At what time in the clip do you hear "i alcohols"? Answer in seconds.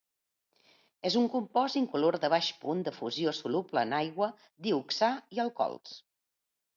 5.37-5.93